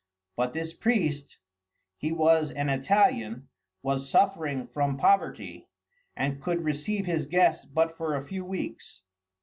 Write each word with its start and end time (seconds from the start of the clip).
But 0.35 0.53
this 0.53 0.73
priest 0.73 1.37
he 1.95 2.11
was 2.11 2.49
an 2.49 2.69
Italian 2.69 3.49
was 3.83 4.09
suffering 4.09 4.65
from 4.65 4.97
poverty, 4.97 5.67
and 6.17 6.41
could 6.41 6.63
receive 6.63 7.05
his 7.05 7.27
guest 7.27 7.71
but 7.71 7.95
for 7.95 8.15
a 8.15 8.25
few 8.25 8.43
weeks. 8.43 9.03